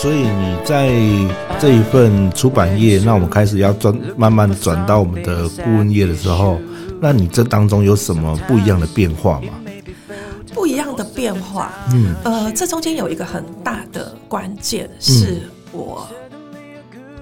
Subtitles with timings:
[0.00, 0.88] 所以你在
[1.60, 6.58] 这一份出版业，那我们开始要转，慢慢转到我们的顾问业的时候，
[7.02, 9.48] 那你这当中有什么不一样的变化吗？
[10.54, 16.08] 不一样的变化，嗯，呃，这中间有一个很大的关键是我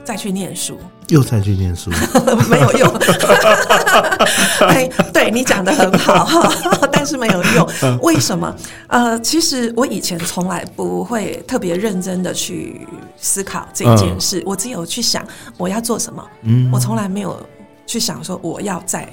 [0.05, 0.79] 再去念书。
[1.09, 1.91] 又再去念书，
[2.51, 2.89] 没有用。
[4.69, 6.51] 哎，对你讲的很好，
[6.93, 7.99] 但是没有用。
[8.03, 8.55] 为什么？
[8.89, 12.87] 呃，其实我以前从来不会特别认真的去
[13.17, 15.27] 思考这件事，嗯、我只有去想
[15.57, 16.23] 我要做什么。
[16.43, 17.41] 嗯，我从来没有
[17.87, 19.09] 去想说我要再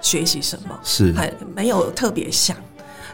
[0.00, 2.56] 学习什么，是，还没有特别想。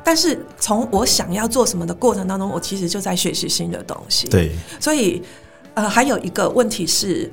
[0.04, 4.29] 但是从我想要做什么的过程当中，我其实就在学习新的东西。
[4.29, 5.23] 对，所以
[5.73, 7.32] 呃，还有一个问题是。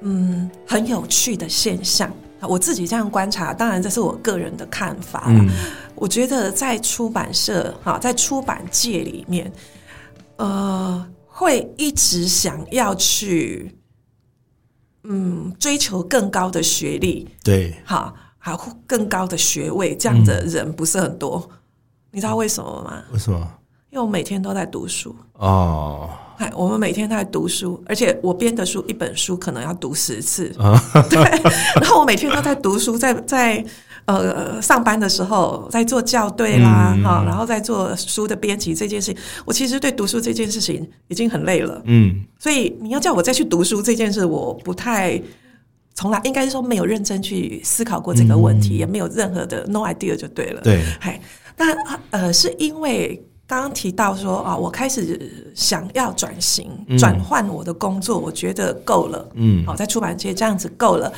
[0.00, 5.24] 嗯，很有趣的现象，我自己这样观察，当然这是我个人的看法。
[5.26, 5.48] 嗯，
[5.94, 9.52] 我觉得在出版社哈，在出版界里面，
[10.36, 13.76] 呃，会一直想要去
[15.02, 18.56] 嗯追求更高的学历，对，好，还
[18.86, 21.44] 更高的学位，这样的人不是很多。
[21.50, 21.58] 嗯，
[22.12, 23.02] 你知道为什么吗？
[23.12, 23.38] 为什么？
[23.90, 26.10] 因为我每天都在读书哦。
[26.38, 30.54] 哎，我们每天都在读书，而且我编的书一本书可能要读十次，
[31.10, 31.20] 对。
[31.80, 33.64] 然后我每天都在读书，在在
[34.04, 42.24] 呃上班的时候在做校对啦，哈、嗯，然后在做书的编辑这件事情，我其实对读书这件事情已经很累了，嗯。
[42.38, 45.20] 所以你要叫我再去读书这件事，我不太
[45.94, 50.84] 从来应该是说没有认真去思考过这个问题，嗯、也没有任何的 no idea 就对了，对。
[51.00, 51.20] 嗨，
[51.56, 53.20] 那呃是因为。
[53.48, 59.26] 刚刚提到说啊，我开始想要转型、转换我的工作，我觉得够了。
[59.32, 61.10] 嗯，好，在出版界这样子够了，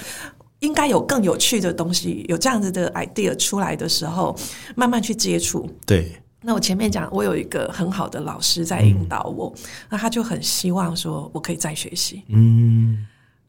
[0.61, 4.37] 应该有更有趣的东西，有这样子的 idea 出来的时候，
[4.77, 5.69] 慢慢去接触。
[5.85, 12.23] 对，那我前面讲，我有一个很好的老师在引导我，嗯、那他就很希望说我可以再学习。
[12.29, 13.05] 嗯，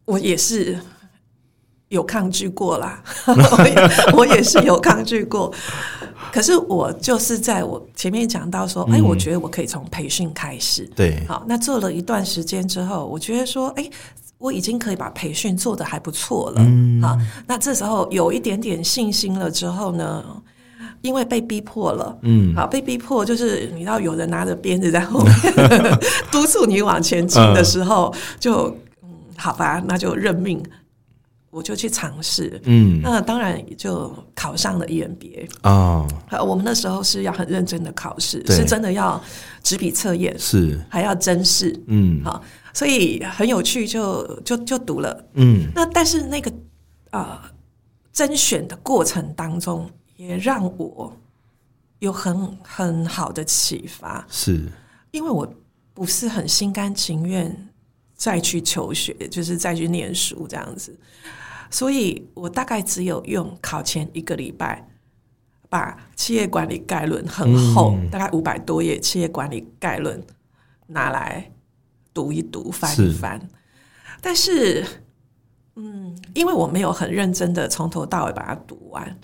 [0.05, 0.79] 我也是
[1.91, 5.53] 有抗拒过啦， 我也我也是有抗拒过。
[6.31, 10.89] 可是我就是在我前面讲到说，哎、嗯，我觉得我可以从培训开始。
[10.95, 13.89] 对，好，那做了一段时间之后，我觉得说，哎，
[14.37, 16.61] 我已经可以把培训做得还不错了。
[16.61, 20.23] 嗯，好，那这时候有一点点信心了之后呢，
[21.01, 25.33] 因为被逼迫了，嗯，好，被逼迫就是你知道有人拿着鞭子在后面
[26.31, 28.67] 督促你往前进的时候，就
[29.03, 30.63] 嗯，好吧，那就认命。
[31.51, 36.07] 我就去尝试，嗯，那当然就考上了 EMBA 啊。
[36.43, 39.21] 我们那时候是要很认真的考试，是真的要
[39.61, 40.79] 纸笔测验，是。
[40.89, 42.41] 还要真试，嗯，好，
[42.73, 45.69] 所以很有趣就，就就就读了，嗯。
[45.75, 46.49] 那但是那个
[47.09, 47.51] 啊、呃，
[48.13, 51.13] 甄选的过程当中，也让我
[51.99, 54.71] 有很很好的启发，是。
[55.11, 55.45] 因为我
[55.93, 57.53] 不是很心甘情愿
[58.21, 60.95] 再去求学，就是再去念书这样子。
[61.71, 64.87] 所以我大概只有用考前一个礼拜，
[65.67, 70.23] 把企业管理概论很厚，嗯、大概五百多页企业管理概论
[70.85, 71.51] 拿来
[72.13, 73.39] 读一读、翻一翻。
[73.39, 73.47] 是
[74.21, 74.85] 但是，
[75.77, 79.19] 嗯，因为我没有很认真的从头到尾把它读完。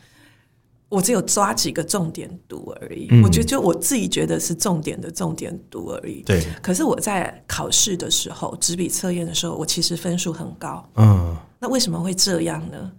[0.89, 6.21] 我只有抓几个重点读而已，嗯、我觉得就我自己觉得是重点的重点读而已。
[6.21, 10.87] 对，可是我在考试的时候，纸笔测验的时候，我其实分数很高。
[10.95, 12.89] 嗯，那为什么会这样呢？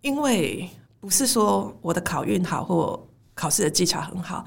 [0.00, 0.66] 因为
[0.98, 4.46] 不是说我的考运好或考试的技巧很好，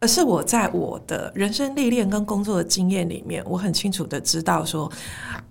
[0.00, 4.90] 而是我在我的人生历练跟工作的经验里面，我很清楚的知道说，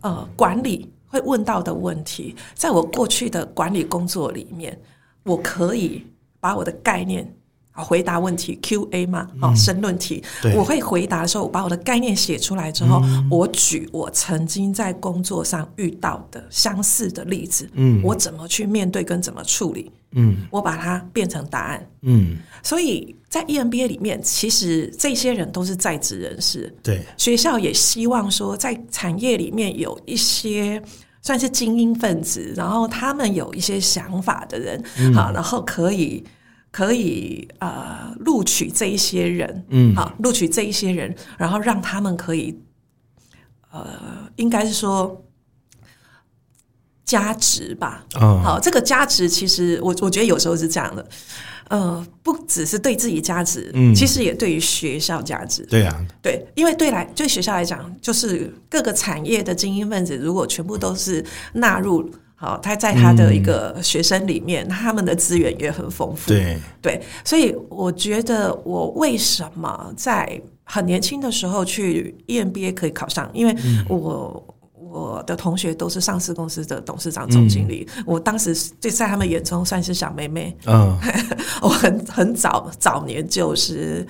[0.01, 4.75] 呃，管理会问到的问题，在我过去的管理工作里面，
[5.21, 6.03] 我可以。
[6.41, 7.33] 把我的概念
[7.71, 10.21] 啊，回答问题 Q&A 嘛，啊，申论题，
[10.57, 30.81] 我会回答的时候，我把我的概念写出来之后，嗯、我举我曾经在工作上遇到的相似的例子，嗯，我怎么去面对跟怎么处理，嗯，我把它变成答案，嗯，所以在 EMBA 里面，其实这些人都是在职人士，对，学校也希望说，在产业里面有一些。
[31.23, 36.23] 算是精英分子，然后他们有一些想法的人，嗯、好，然后可以
[36.71, 42.57] 可以呃录取这一些人，嗯，好，录取这一些人，然后让他们可以
[43.71, 43.85] 呃，
[44.37, 45.23] 应该是说
[47.03, 51.05] 加值吧，哦、好，这个加值其实我我觉得有时候是这样的。
[51.69, 55.65] 呃，不只是对自己加值，嗯，其实也对于学校加值。
[55.67, 66.27] 对啊，对，因为对来对学校来讲，就是各个产业的精英分子，如果全部都是纳入，好，他在他的一个学生里面，嗯、他们的资源也很丰富。
[66.27, 73.55] 对，对，所以我觉得，我为什么在很年轻的时候去 EMBA 可以考上，因为
[73.87, 74.43] 我。
[74.47, 74.53] 嗯
[74.93, 80.53] 我的同学都是上市公司的董事长、总经理，嗯、我当时就在他们眼中算是小妹妹。
[80.65, 80.99] 嗯，
[81.63, 84.05] 我很很早早年就是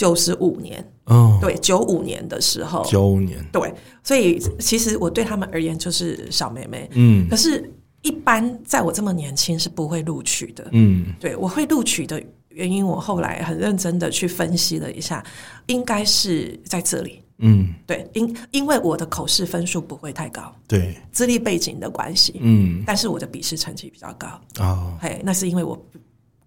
[0.00, 3.70] 九十五年，哦，对，九五年的时候，九五年，对，
[4.02, 6.88] 所以其实我对他们而言就是小妹妹。
[6.94, 7.70] 嗯，可是，
[8.00, 10.66] 一般在我这么年轻是不会录取的。
[10.72, 12.18] 嗯，对，我会录取的
[12.48, 15.22] 原因，我后来很认真的去分析了一下，
[15.66, 17.20] 应该是在这里。
[17.42, 24.28] 嗯，对，因因为我的口试分数不会太高，对，资历背景的关系，嗯，但是我的笔试成绩比较高，
[24.60, 25.78] 哦，嘿，那是因为我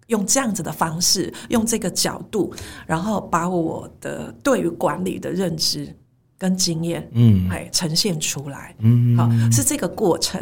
[0.06, 2.52] 用这样子的方式，用这个角度，
[2.86, 5.94] 然后把我的对于管理的认知
[6.38, 10.40] 跟经验，嗯，哎，呈现出来，嗯，好，是这个过程。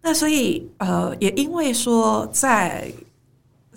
[0.00, 2.90] 那所以，呃，也因为说在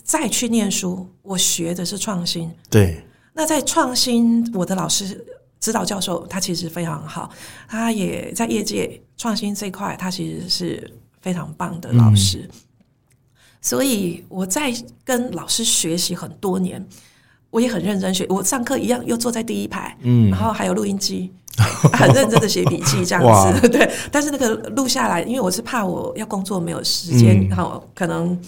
[0.03, 3.03] 再去念书，我学的是创新，对，
[3.33, 5.25] 那在创新，我的老师。
[5.57, 7.31] 指导教授他其实非常好，
[7.67, 12.47] 他也在业界创新这一块，他其实是非常棒的老师。
[12.51, 12.59] 嗯、
[13.65, 14.71] 所以我在
[15.03, 16.85] 跟老师学习很多年，
[17.49, 18.23] 我也很认真学。
[18.29, 21.31] 我上课一样又坐在第一排，嗯，然后还有录音机，
[21.91, 23.27] 很认真的写笔记这样子。
[23.27, 28.39] 哇 对，但是那个录下来，因为我是怕我要工作没有时间，然后、嗯、可能。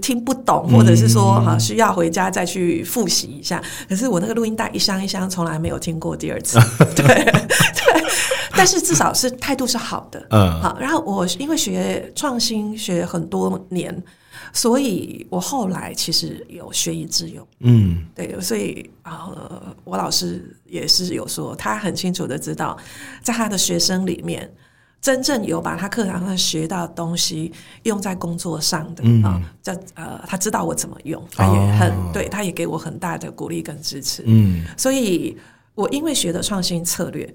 [0.00, 3.62] 听不懂，或者是说哈需要回家再去复习一下。
[3.86, 6.58] 可是我那个录音带一箱一箱，从来没有听过第二次。
[6.96, 8.04] 对 对，
[8.56, 10.26] 但是至少是态度是好的。
[10.30, 10.78] 嗯，好。
[10.78, 14.02] 然后我因为学创新学很多年，
[14.52, 17.46] 所以我后来其实有学以致用。
[17.60, 19.28] 嗯，对，所以啊，
[19.84, 22.76] 我老师也是有说，他很清楚的知道，
[23.22, 24.50] 在他的学生里面。
[25.00, 27.52] 真正有把他课堂上学到的东西
[27.82, 34.22] 用在工作上的啊，这呃，他知道我怎么用，他也很对，他也给我很大的鼓励跟支持。
[34.26, 35.36] 嗯，所以
[35.74, 37.28] 我因为学的创新策略，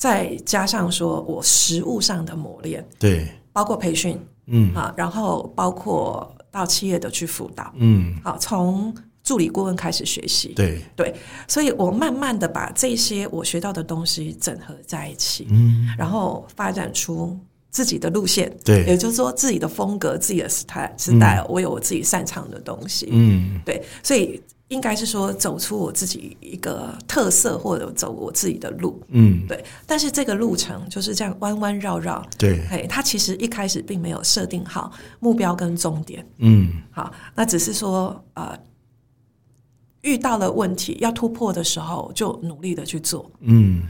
[0.00, 4.74] 再加上说我实务上的磨练，对，包括培训，嗯。
[4.74, 8.92] 啊，然后包括到企业的去辅导，嗯，好从。
[9.22, 10.80] 助理顾问开始学习，对。
[10.96, 11.14] 对，
[11.46, 17.38] 所以我慢慢的把这些我学到的东西整合在一起，嗯，然后发展出
[17.70, 29.62] 自己的路线，对，也就是说自己的风格、自己的 style，我有我自己擅长的东西，嗯，对，所以应该是说走出我自己一个特色，或者走我自己的路，嗯，对。
[29.86, 34.90] 但是这个路程就是这样弯弯绕绕，对，哎，他其实一开始并没有设定好
[35.20, 38.58] 目标跟终点，嗯，好，那只是说呃。
[40.02, 43.30] 遇到了问题要突破的时候，就努力的去做。
[43.40, 43.82] 嗯，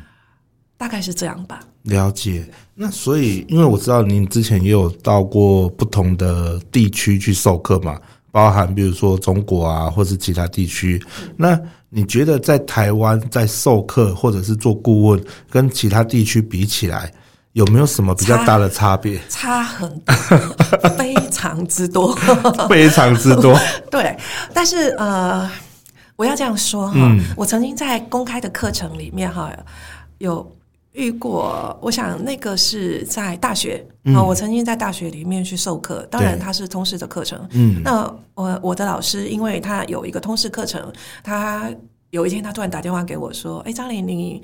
[0.76, 1.60] 大概是这样吧。
[1.82, 2.50] 了解。
[2.74, 7.96] 那所以，因为我知道您之前也有到过不同的地区去授课嘛，
[8.30, 11.02] 包含比如说中国啊，或是其他地区。
[11.22, 17.12] 嗯、那你觉得在台湾在授课或者是做顾问，跟其他地区比起来，
[17.52, 19.20] 有没有什么比较大的差别？
[19.28, 20.14] 差很多，
[20.96, 22.14] 非常之多，
[22.68, 23.58] 非常之多。
[23.90, 24.16] 对，
[24.54, 25.50] 但是呃。
[26.16, 29.50] 我要这样说哈，嗯、我曾经在公开的课程里面哈，
[30.18, 30.46] 有
[30.92, 31.78] 遇过。
[31.80, 37.38] 我想那个是在大学啊，嗯、我曾经在大学里面去授课，当然它是通识的课程。
[37.52, 38.02] 嗯，那
[38.34, 40.92] 我我的老师，因为他有一个通识课程，
[41.22, 41.70] 他
[42.10, 44.42] 有一天他突然打电话给我说：“哎，张琳，你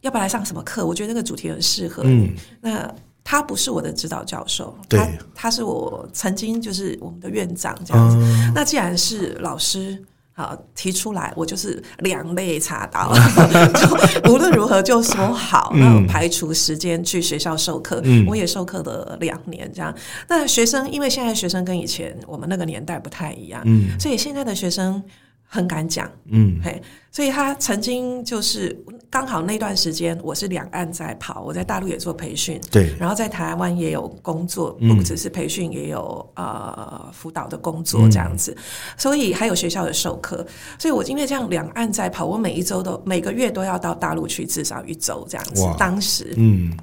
[0.00, 0.84] 要不要来上什么课？
[0.84, 2.26] 我觉得那个主题很适合你。
[2.26, 8.16] 嗯”那他不是我的指导教授，他他是我曾经就是我们的院长这样子。
[8.18, 10.02] 嗯、那既然是老师。
[10.36, 13.14] 好，提出来，我就是两肋插刀，
[13.80, 18.00] 就无论如何就说好，然后排除时间去学校授课。
[18.02, 19.94] 嗯、我也授课了两年，这样。
[20.28, 25.02] 那学生，因为现在学生跟以前我们那个年代不太一样，嗯、所以现在的学生。
[25.46, 26.82] 很敢讲，嗯，嘿，
[27.12, 28.76] 所以他曾经就是
[29.08, 38.62] 刚好那段时间，我是两岸在跑，我在大陆也做培训，对，然后在台湾也有工作，不只是培训，也有呃辅导的工作这样子，嗯、
[38.96, 40.44] 所以还有学校的授课，
[40.76, 45.76] 所以我因为这样两岸在跑，我每一周都每个月都要到大陆去至少一周这样子，哇。
[45.76, 46.76] 当时，嗯，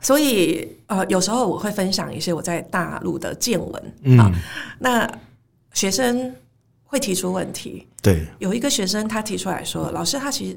[0.00, 4.32] 所以呃有时候我会分享一些我在大陆的见闻，嗯，啊，
[4.78, 5.06] 那
[5.74, 6.34] 学生。
[6.94, 10.56] 会提出问题，对，有一个学生他提出来说：“老师，他其实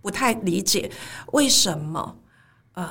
[0.00, 0.88] 不太理解
[1.32, 2.16] 为什么，
[2.74, 2.86] 呃，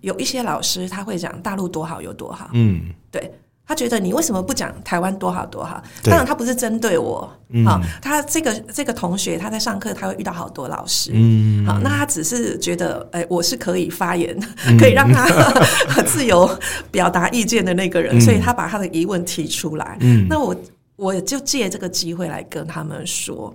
[0.00, 3.32] 有一些老师他会讲大陆多好有多好，嗯，对，
[3.64, 5.80] 他觉得你为什么不讲台湾多好多好？
[6.02, 7.32] 当然他不是针对我，
[7.64, 14.36] 好，他这个这个同学他在上课他会遇到好多老师，嗯，好，那他只是觉得，哎，我是可以发言，
[14.76, 15.24] 可以让他
[16.02, 16.50] 自由
[16.90, 20.52] 表达意见的那个人，所以他把他的疑问提出来，嗯，那我。
[20.98, 23.54] 我就借这个机会来跟他们说，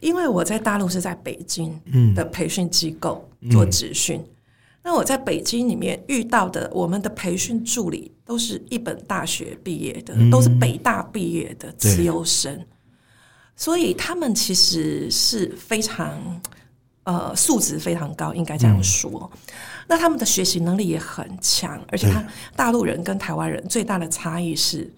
[0.00, 1.78] 因为我在大陆是在北京
[2.14, 4.26] 的培训机构做职训，嗯、
[4.82, 12.64] 那我在北京里面遇到的我们的培训助理都是一本大学毕业的，嗯、都是北大毕业的资优生，
[13.54, 16.40] 所以他们其实是非常
[17.04, 19.30] 呃素质非常高，应该这样说。
[19.34, 19.54] 嗯、
[19.88, 22.26] 那他们的学习能力也很强，而且他
[22.56, 24.90] 大陆人跟台湾人最大的差异是，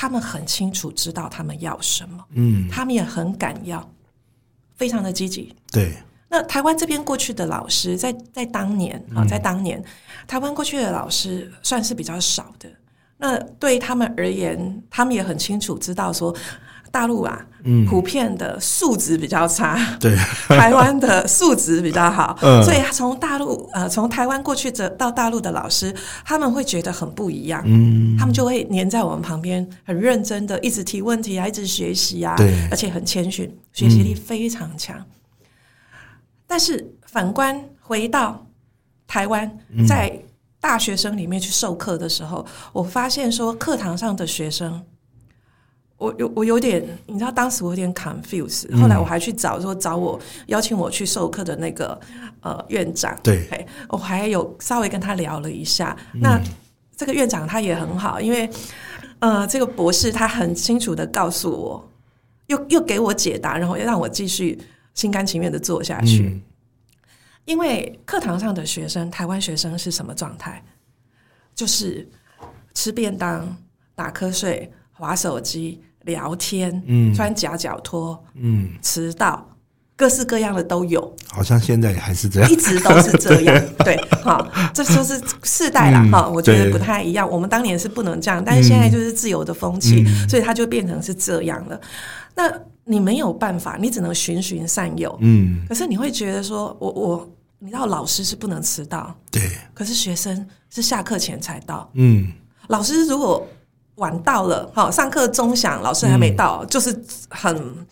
[0.00, 3.84] 他们很清楚知道他们要什么，嗯，他们也很敢要。
[4.76, 5.92] 非常的积极，对。
[6.28, 9.82] 那台湾这边过去的老师，在在当年啊，在当年，
[10.24, 12.70] 台湾过去的老师算是比较少的。
[13.16, 16.32] 那对他们而言，他们也很清楚知道说。
[16.90, 20.16] 大陆啊，嗯，普遍的素质比较差，对，
[20.48, 34.96] 台湾的素质比较好， 嗯，所以从大陆呃，从台湾过去的到大陆的老师，他们会觉得很不一样，嗯，他们就会黏在我们旁边，很认真的一直提问题啊，一直学习啊，对，而且很谦逊，学习力非常强。
[34.98, 35.04] 嗯，
[36.46, 38.46] 但是反观回到
[39.06, 40.18] 台湾，在
[40.60, 44.82] 大学生里面去授课的时候，我发现说课堂上的学生。
[45.98, 48.72] 我有我有点，你知道，当时我有点 confused。
[48.80, 52.00] 后来我还去找说找我邀请我去授课的那个
[52.40, 55.96] 呃院长，对，我还有稍微跟他聊了一下。
[56.14, 56.40] 嗯、那
[56.96, 58.48] 这个院长他也很好，因为
[59.18, 61.90] 呃这个博士他很清楚的告诉我，
[62.46, 64.56] 又又给我解答，然后又让我继续
[64.94, 66.28] 心甘情愿的做下去。
[66.28, 66.42] 嗯、
[67.44, 70.62] 因为课堂上的学生，台湾学生是什么状态？
[71.56, 72.08] 就是
[72.72, 73.56] 吃便当、
[73.96, 75.82] 打瞌睡、划手机。
[76.08, 79.46] 聊天，嗯，穿夹脚拖，嗯，迟到，
[79.94, 81.14] 各式各样的都有。
[81.28, 83.64] 好像现在也还是这样，一直都是这样。
[83.84, 86.26] 对，哈，这就是世代了哈。
[86.26, 87.30] 我觉得不太一样。
[87.30, 91.78] 我们当年是不能这样，但是现在就是自由的风气，所以它就变成是这样了。
[92.34, 92.50] 那
[92.84, 95.14] 你没有办法，你只能循循善诱。
[95.20, 99.42] 嗯，可是你会觉得说，我我，你知道老师是不能迟到，对，
[99.74, 101.88] 可是学生是下课前才到。
[101.94, 102.32] 嗯，
[102.68, 103.46] 老师如果。
[103.98, 106.96] 晚到了，好，上课钟响，老师还没到，嗯、就是
[107.28, 107.86] 很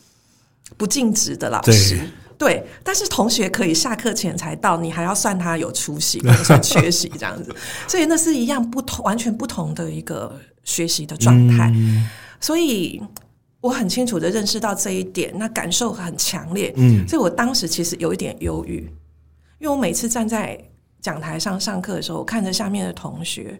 [0.77, 2.01] 不尽职的老师。
[2.39, 7.55] 对，但是同学可以下课前才到，你还要算他有出席，不算缺席这样子。
[7.89, 11.73] 所以那是一样不同，完全不同的一个学习的状态。
[11.75, 12.09] 嗯、
[12.41, 13.03] 所以
[13.61, 16.73] 我很清楚的认识到这一点，那感受很强烈。
[16.77, 18.81] 嗯，所以我当时其实有一点忧郁，
[19.59, 20.63] 因为我每次站在
[21.01, 23.59] 讲台上上课的时候，我看着下面的同学。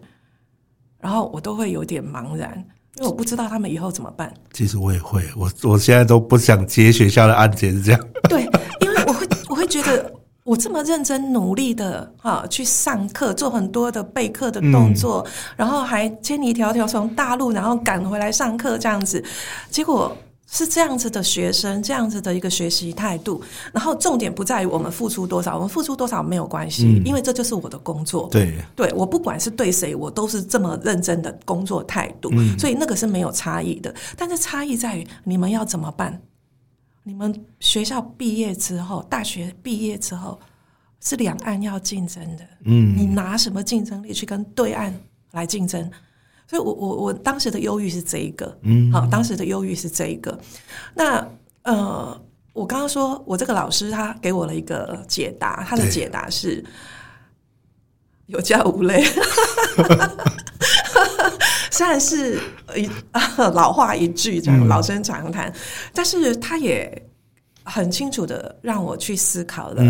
[0.99, 2.51] 然后我都会有点茫然，
[2.95, 4.33] 因为我不知道他们以后怎么办。
[4.53, 8.01] 其实我也会，我我现在都不想接学校的案件，是这样。
[8.29, 8.43] 对，
[8.81, 10.11] 因为我会我会觉得，
[10.43, 19.23] 我这么认真努力的哈去上课，做很多的备课的动作，嗯、然后还千里迢迢从大陆然后赶回来上课这样子，
[19.69, 20.15] 结果。
[20.49, 28.29] 是这样子的学生，这样子的一个学习态度，然后重点不在于我们付出多少，我们付出多少没有关系，嗯、因为这就是我的工作。
[28.31, 33.93] 对，对我不管是对谁，我都是这么认真的工作态度，嗯、所以那个是没有差异的。
[34.15, 36.19] 但是差异在于你们要怎么办？
[37.03, 40.39] 你们学校毕业之后，大学毕业之后
[41.01, 44.97] 是两岸要竞争的，嗯，你拿什么竞争力去跟对岸
[45.31, 45.91] 来竞争？
[46.49, 50.39] 所以我，我我我当时的忧郁是这一个，嗯，好，当时的忧郁是这一个。
[50.95, 51.27] 那
[51.63, 52.21] 呃，
[52.53, 56.63] 我刚刚说我这个老师他给我了一个解答，他的解答是
[58.27, 59.03] 有教无类，
[61.69, 62.39] 虽然是
[62.77, 62.89] 一
[63.53, 65.53] 老话一句这样老生常谈，
[65.93, 67.09] 但是他也
[67.65, 69.83] 很清楚的让我去思考了。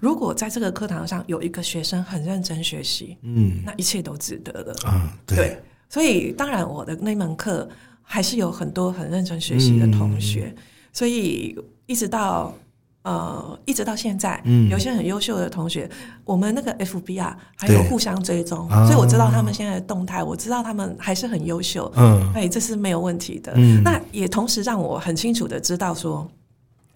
[0.00, 5.56] 如果在这个课堂上有一个学生很认真学习，嗯，那一切都值得的啊，对。
[5.90, 7.68] 所以，当然，我的那门课
[8.00, 10.54] 还是有很多很认真学习的同学。
[10.56, 12.54] 嗯、所以，一直到
[13.02, 15.90] 呃，一直到现在，嗯、有些很优秀的同学，
[16.24, 21.92] 我们那个 FB 啊，还有互相追踪，所以我知道他们现在的动态，我知道他们还是很优秀。
[21.96, 23.52] 嗯，哎，这是没有问题的。
[23.56, 26.30] 嗯，那也同时让我很清楚的知道说，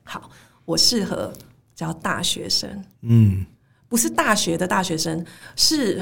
[0.04, 0.30] 好，
[0.64, 1.32] 我适合
[1.74, 2.70] 教大学生。
[3.02, 3.44] 嗯，
[3.88, 5.24] 不是大学的大学生，
[5.56, 6.00] 是。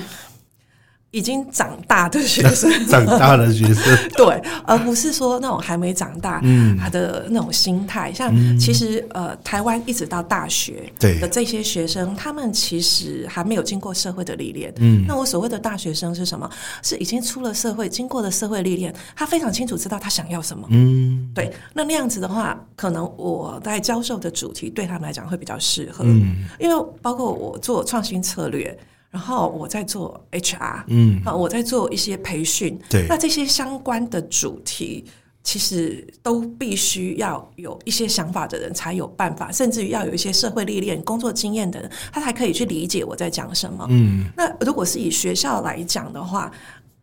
[1.13, 8.11] 已经长大的学生， 长大的学生， 对，而不是说那种还没长大，嗯，他的那种心态。
[8.13, 14.73] 像其实呃，台湾一直到大学的这些学生，他们其实还没有经过社会的历练。
[14.79, 16.49] 嗯，那我所谓的大学生是什么？
[16.83, 20.67] 是已经出了社会，经过了社会历练，他非常清楚知道他想要什么。
[20.71, 21.53] 嗯，对。
[21.75, 26.05] 那那样子的话，可能我在教授的主题对他们来讲会比较适合。
[26.07, 28.75] 嗯，因为包括我做创新策略。
[29.13, 35.05] 然后我在做 HR，嗯，啊，我在做一些培训，对，那这些相关的主题，
[35.45, 43.87] 其实都必须要有一些想法的人才有办法，甚至于要有一些社会历练、工作经验的人，他才可以去理解我在讲什么。
[43.91, 46.51] 嗯，那如果是以学校来讲的话，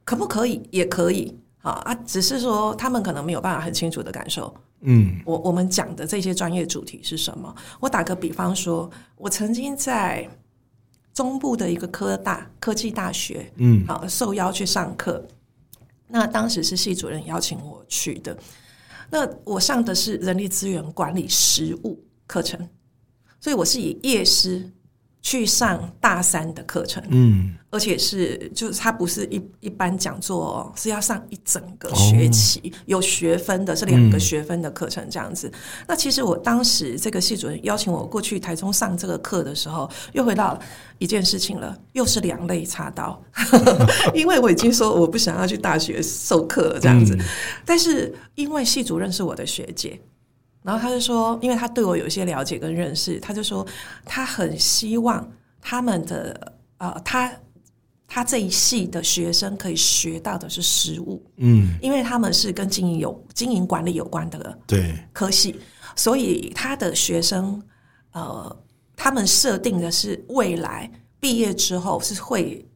[0.03, 0.59] 可不可以？
[0.71, 4.51] 也可以啊啊，只是说他们可能没有办法很清楚的感受。
[4.81, 7.53] 嗯，我我们讲的这些专业主题是什么？
[7.79, 10.27] 我打个比方说，我曾经在
[11.13, 15.25] 中部的一个科大科技大学，嗯，好受邀去上课。
[16.07, 18.37] 那当时是系主任邀请我去的，
[19.09, 22.59] 那我上的是人力资源管理实务课程，
[23.39, 24.69] 所以我是以业师。
[25.21, 35.47] 去上大三的课程，嗯，而且是就是他不是一一般讲座，是要上一整个学期，哦、有学分的，是两个学分的课程这样子。
[35.49, 35.53] 嗯、
[35.89, 40.57] 那其实我当时这个系主任邀请我过去台中上这个课的时候，又回到
[40.99, 43.21] 一件事情了，又是两肋插刀，
[44.15, 47.25] 因为我已经说我不想要去大学授课了这样子，嗯、
[47.65, 49.99] 但是因为系主任是我的学姐。
[50.61, 53.65] 然后他就说，因为他对我有一些了解跟认识，他就说
[54.03, 55.25] 他很希望
[55.61, 57.31] 他们的呃，他
[58.05, 64.93] 他这一系的学生可以学到的是实务，嗯，因为他们是跟经营有经营管理有关的对。
[65.13, 65.57] 科系，
[65.95, 67.61] 所以他的学生
[68.11, 68.63] 呃，
[68.97, 72.67] 他们设定的是未来毕业之后是会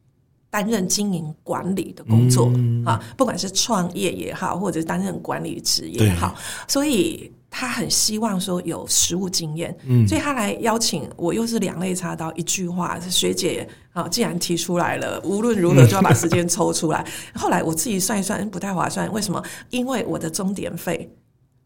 [0.48, 6.34] 担任经营管理的工作、嗯、啊，不管是创业也好，或者是担任管理职也好，
[6.66, 7.30] 所以。
[7.56, 17.06] 他很希望说有实务经验，嗯，所以他来邀请我，又是两肋插刀，一句话，学姐啊，既然提出来了，无论如何就要把时间抽出来。
[17.32, 19.40] 后来我自己算一算，不太划算，为什么？
[19.70, 21.08] 因为我的钟点费。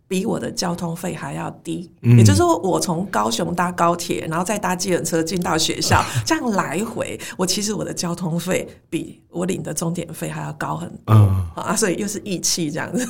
[0.08, 13.06] 比我的交通费还要低，嗯、也就是说，我从高雄搭高铁，然后再搭计程车进到学校，这样来回，我其实我的交通费比我领的钟点费还要高很多、嗯、啊，所以又是义气这样子。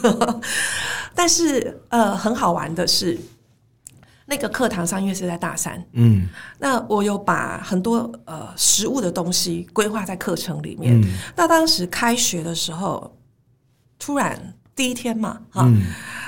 [1.15, 3.17] 但是呃，很好玩的是，
[4.27, 6.27] 那个课堂上因为是在大三，嗯，
[6.59, 11.01] 那我有把很多呃实物的东西规划在课程里面。
[11.01, 11.05] 嗯、
[11.37, 13.17] 那当时开学的时候，
[14.01, 14.55] 突然。
[14.79, 15.83] 第一天嘛，哈，嗯、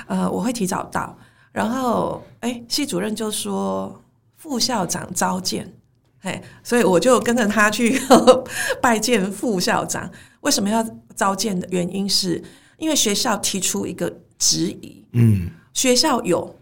[0.07, 1.17] 呃，我会提早到，
[1.51, 4.01] 然后，哎，系主任就说
[4.35, 5.71] 副校长召见，
[6.19, 7.99] 嘿，所以我就跟着他去
[8.81, 10.09] 拜见副校长。
[10.41, 10.83] 为什么要
[11.15, 12.43] 召见的原因是，
[12.77, 16.55] 因为学校提出一个质疑，嗯，学校有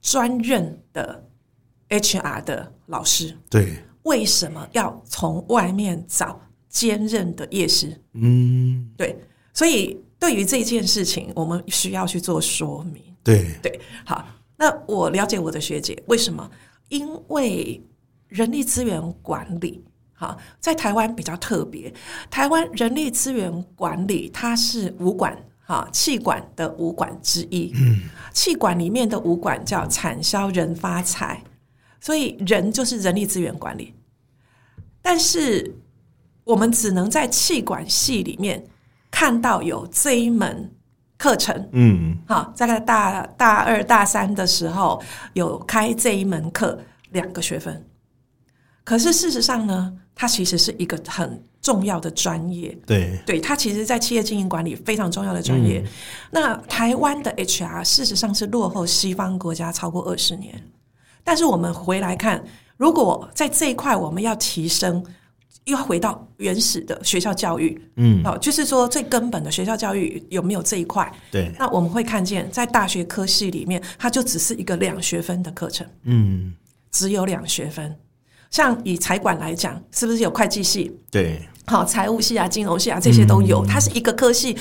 [0.00, 1.26] 专任的
[1.88, 8.00] HR 的老师，对，为什么要从外面找兼任的夜师？
[8.12, 9.18] 嗯，对，
[9.52, 9.98] 所以。
[10.20, 13.02] 对于这件事情，我们需要去做说明。
[13.24, 16.48] 对对，好，那我了解我的学姐为什么？
[16.90, 17.82] 因为
[18.28, 21.92] 人力资源管理，好，在台湾比较特别。
[22.30, 27.72] 台湾人力资源管理它是五管，哈，气管的五管之一。
[27.76, 28.02] 嗯，
[28.34, 31.42] 气管里面的五管叫产销人发财，
[31.98, 33.94] 所以人就是人力资源管理。
[35.00, 35.74] 但是
[36.44, 38.62] 我们只能在气管系里面。
[39.20, 40.72] 看到有这一门
[41.18, 44.98] 课程，嗯，好，在大大二、大三的时候
[45.34, 46.78] 有开这一门课，
[47.10, 47.86] 两个学分。
[48.82, 55.80] 可是事实上呢，它其实是一个很重要的专业，对，对，它其实，在企业经营管理非常重要的专业。
[55.80, 55.88] 嗯、
[56.30, 60.58] 那台湾的 HR 事实上是落后西方国家超过二十年，
[61.22, 62.42] 但是我们回来看，
[62.78, 65.04] 如果在这一块我们要提升。
[65.70, 71.10] 又要回到原始的学校教育，嗯，哦，就是说最根本的学校教育有没有这一块？
[71.30, 76.52] 对，那我们会看见在大学科系里面，它就只是一个两学分的课程，嗯，
[76.90, 77.96] 只有两学分。
[78.50, 80.90] 像以财管来讲，是不是有会计系？
[81.10, 84.56] 对，好，财务系啊、金融系啊这些都有，嗯，它是一个科系，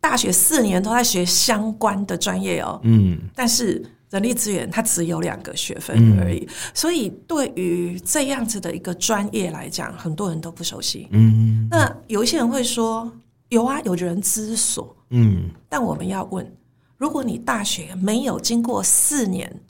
[0.00, 3.84] 大学四年都在学相关的专业哦，嗯，但是。
[4.10, 11.08] 人力资源它只有两个学分而已，嗯、所以对于这样子的一个专业来讲，很多人都不熟悉。
[11.10, 13.10] 嗯，那有一些人会说
[13.48, 14.96] 有啊，有人资所。
[15.10, 16.50] 嗯，但我们要问，
[16.96, 19.60] 如果你大学没有经过四年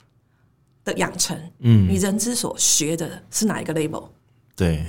[0.83, 4.07] 的养成，嗯，你人资所学的是哪一个 label？
[4.55, 4.85] 对。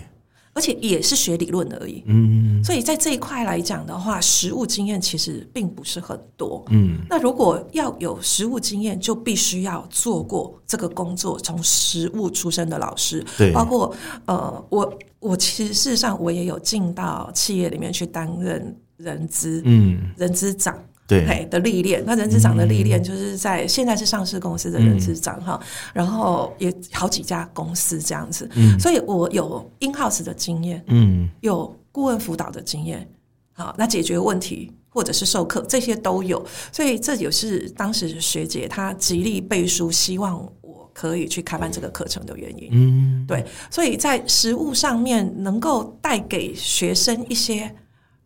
[0.59, 6.99] 而且也是学理论而已，嗯，所以在这一块来讲的话，实务经验其实并不是很多，嗯。
[7.09, 13.95] 那如果要有实务经验，就必须要做过这个工作，从实务出身的老师，对，包括
[14.27, 20.77] 呃，我我其实事实上我也有进到企业里面去担任人资，嗯，人资长。
[21.09, 33.09] 对的历练，那人资长的历练就是在现在是上市公司的人资长哈，嗯、然后也好几家公司这样子，嗯、所以我有 in house 的经验，嗯，有顾问辅导的经验，
[33.55, 36.45] 好，那解决问题或者是授课，这些都有。
[36.71, 42.69] 所以这也是当时学姐她极力背书，希望我可以去开办这个课程的原因。
[42.71, 43.43] 嗯，对。
[43.71, 47.75] 所以在实务上面能够带给学生一些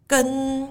[0.06, 0.68] 跟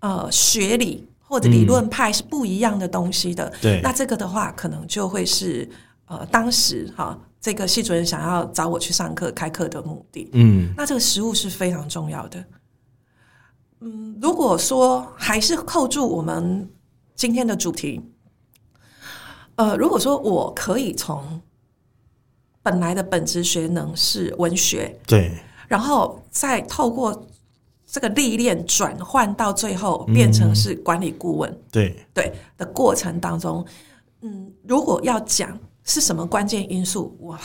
[0.00, 3.52] 呃学理或者理论派是不一样的东西的。
[3.82, 5.68] 那这个的话，可能就会是
[6.06, 7.18] 呃当时哈。
[7.38, 12.44] 这个系主任想要找我去上课开课的目的，嗯，那这个实物是非常重要的。
[13.78, 16.68] 嗯，如果说还是扣住我们
[17.14, 18.00] 今天的主题，
[19.54, 21.40] 呃，如果说我可以从
[22.64, 27.28] 本来的本职学能是文学，对，然后再透过
[27.96, 33.64] 这个历练转换到最后变成是管理顾问，嗯、对对的过程当中，
[34.20, 35.58] 嗯，如果要讲。
[35.88, 37.16] 是什么关键因素？
[37.20, 37.38] 我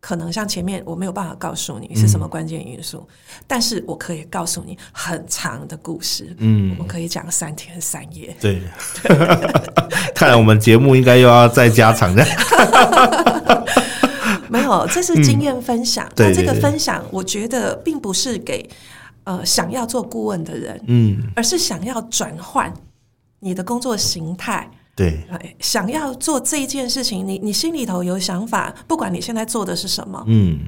[0.00, 6.34] 可能像前面我没有办法告诉你是什么关键因素，嗯，但是我可以告诉你很长的故事。
[6.38, 8.34] 嗯，我们可以讲三天三夜。
[8.40, 8.62] 对，
[9.02, 9.14] 对
[10.16, 12.24] 看来我们节目应该又要再加长的。
[14.48, 16.10] 没有，这是经验分享。
[16.16, 18.66] 那，嗯、这个分享，我觉得并不是给
[19.24, 22.72] 呃想要做顾问的人，嗯，而是想要转换
[23.40, 24.70] 你的工作形态。
[24.94, 25.26] 对，
[25.58, 30.66] 想要做这一件事情，你你心里头有想法，不管你现在做的是什么，嗯，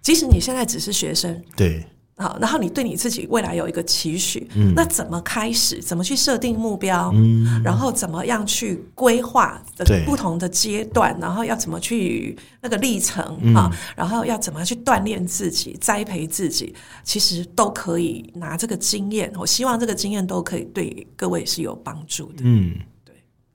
[0.00, 1.84] 即使你现在只是学生，对，
[2.18, 5.80] 好，然后你对你自己未来有一个期许，嗯，那怎么开始？
[5.80, 7.12] 怎么去设定目标？
[7.14, 11.16] 嗯，然后怎么样去规划的不同的阶段？
[11.20, 13.70] 然后要怎么去那个历程啊？
[13.72, 16.74] 嗯，然后要怎么去锻炼自己、栽培自己？
[17.04, 22.74] 其实都可以拿这个经验，我希望这个经验都可以对各位是有帮助的，嗯。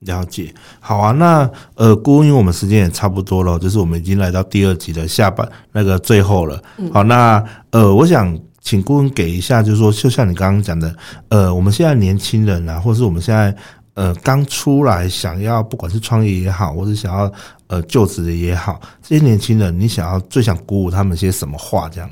[0.00, 1.12] 了解，好啊。
[1.12, 6.62] 那呃，顾问，因为我们时间也差不多了，就是我们已经来到第二集的下半那个最后了。
[6.76, 10.96] 嗯、好，那呃，我想请顾问给一下，就是说，就像你刚刚讲的，
[11.28, 13.56] 呃，我们现在年轻人啊，或是我们现在
[13.92, 17.32] 呃刚出来想要，不管是创业也好，或是想要
[17.68, 21.88] 呃就职的也好，这些年轻人，你想要最想鼓舞他们些什么话？
[21.88, 22.10] 这样？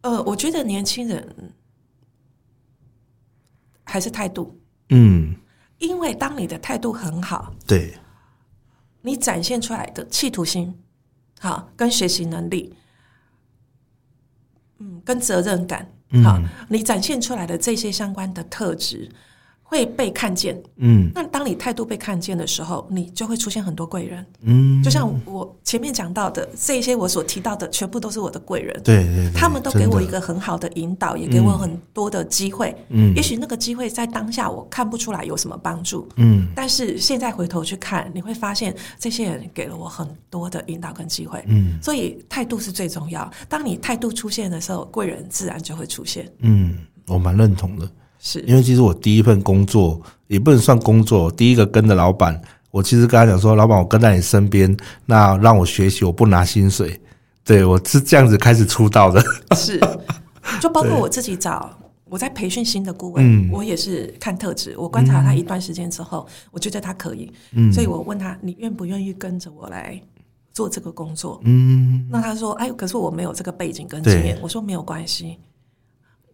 [0.00, 1.52] 呃，我觉得年轻人
[3.84, 5.34] 还是态度，嗯。
[5.78, 7.92] 因为当你的态度很好，对，
[9.00, 10.72] 你展现出来的企图心，
[11.40, 12.72] 好，跟学习能力，
[14.82, 15.86] 嗯，跟责任感，
[16.24, 19.08] 好，嗯，你展现出来的这些相关的特质。
[19.72, 43.30] 会被看见，嗯，那当你态度被看见的时候，你就会出现很多贵人，嗯，就像我前面讲到的这些，我所提到的全部都是我的贵人，对对，对，他们都给我一个很好的引导，也给我很多的机会，嗯，也许那个机会在当下我看不出来有什么帮助，嗯，但是现在回头去看，你会发现这些人给了我很多的引导跟机会，嗯，所以态度是最重要。
[43.48, 47.90] 当你态度出现的时候，贵人自然就会出现，嗯，我蛮认同的。
[48.22, 48.40] 是。
[48.42, 56.98] 因为其实我第一份工作也不能算工作，第一个跟着老板，我其实跟他讲说，老板，我跟在你身边，那让我学习，我不拿薪水，
[57.44, 59.20] 对，我是这样子开始出道的。
[59.56, 59.78] 是，
[60.62, 70.00] 就包括我自己找我在培训新的顾问，嗯，我也是看特质，我观察他一段时间之后，嗯，我觉得他可以，嗯，所以我问他，你愿不愿意跟着我来
[70.52, 71.40] 做这个工作？
[71.44, 75.38] 嗯，那他说，哎，可是我没有这个背景跟经验，我说没有关系，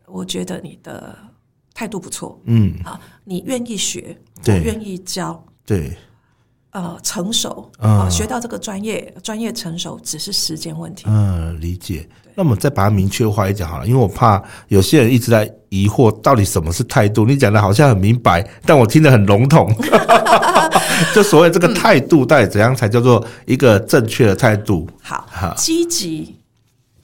[0.07, 1.16] 我觉得你的。
[1.78, 5.96] 态度不错，嗯，啊，你愿意学，我愿意教，对，
[6.72, 12.08] 呃，成熟，啊、嗯，学到这个专业，专业成熟只是时间问题，嗯，理解。
[12.34, 17.24] 那么再把它明确化一点好了，因为我怕有些人一直在疑惑，到底什么是态度？
[17.24, 19.72] 你讲的好像很明白，但我听得很笼统。
[21.14, 24.88] 就所谓这个态度，到底怎样才叫做一个正确的态度？
[25.00, 26.34] 好，好，积极。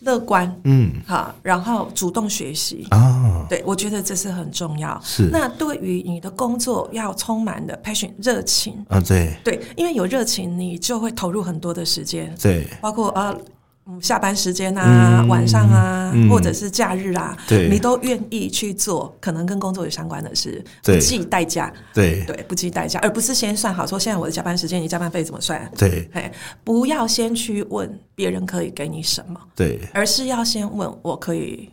[0.04, 2.86] 乐观，嗯，好，然后主动学习。
[2.90, 5.00] 啊、哦，对，我觉得这是很重要。
[5.02, 8.84] 是，那对于你的工作要充满的 passion 热情。
[8.88, 13.34] 啊，对，对，因为有热情，你就会投入很多的时间，对，包括啊。
[13.86, 22.24] 嗯，下班时间啊、嗯，晚上啊、嗯，或者是假日啊，对，你都愿意去做可能跟工作有相关的事，不计代价，对。
[22.24, 25.70] 对，不计代价，而不是先算好说现在我的加班时间，你加班费怎么算？
[25.76, 26.32] 对，哎，
[26.64, 31.68] 不要先去问别人可以给你什么，对，而是要先问我可以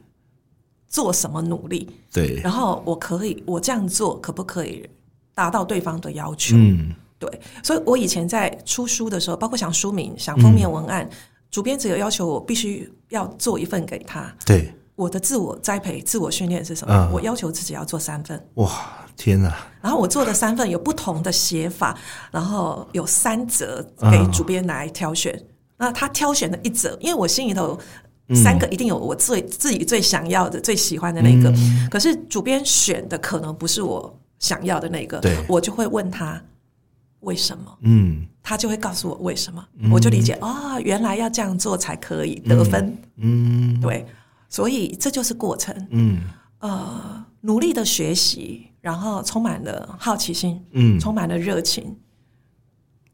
[0.89, 4.86] 做什么努力，对，然后我可以我这样做可不可以
[5.34, 6.58] 达到对方的要求？
[6.58, 7.30] 嗯，对，
[7.63, 11.06] 所以我以前在出书的时候，包括想书名、想封面文案。
[11.10, 11.17] 嗯
[11.51, 14.33] 主编只有要求我必须要做一份给他。
[14.45, 16.93] 对，我的自我栽培、自我训练是什么？
[16.93, 18.41] 嗯，我要求自己要做三份。
[18.55, 18.71] 哇，
[19.17, 19.53] 天哪！
[19.81, 21.97] 然后我做的三份有不同的写法，
[22.31, 25.33] 然后有三则给主编来挑选。
[25.35, 25.45] 嗯，
[25.77, 27.77] 那他挑选的一则，因为我心里头
[28.33, 31.49] 三个一定有我最自己最想要的、最喜欢的那个。
[31.49, 36.41] 嗯、可是主编选的可能不是我想要的那个，对我就会问他
[37.21, 37.77] 为什么？
[37.81, 42.97] 嗯，他就会告诉我为什么，嗯、我就理解啊、哦，原来要这样做才可以得分。
[43.17, 44.05] 嗯，对，
[44.49, 45.75] 所以这就是过程。
[45.91, 46.21] 嗯，
[46.60, 51.95] 呃，努力的学习，然后充满了好奇心，嗯，充满了热情。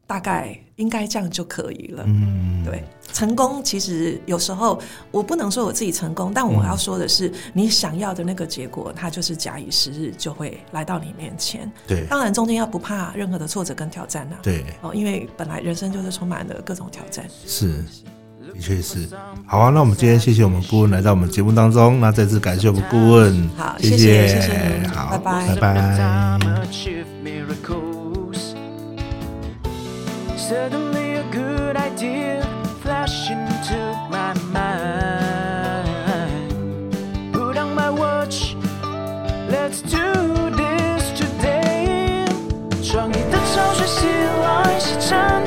[0.08, 2.02] 大概应该这样就可以了。
[2.06, 11.70] 嗯，对，成功其实有时候我不能说我自己成功，但我要说的是，你想要的那个结果，它就是假以时日就会来到你面前。
[11.86, 14.42] 对，当然中间要不怕任何的挫折跟挑战呢、啊。
[14.42, 17.26] 对，哦，因为本来人生就是充满了各种挑战。
[17.46, 17.84] 是，
[18.54, 19.06] 的确是。
[19.46, 23.46] 好啊，那我们今天谢谢我们顾问来到我们节目当中，那再次感谢我们顾问。
[23.58, 26.38] 好，谢谢，谢谢，好，拜拜，拜拜。
[30.47, 32.41] Suddenly a good idea
[32.81, 35.83] flashed into my mind.
[37.33, 38.55] Put on my watch,
[39.49, 40.13] let's do
[40.51, 42.25] this today.
[42.81, 44.07] 创意的潮水袭
[44.41, 45.46] 来，西沉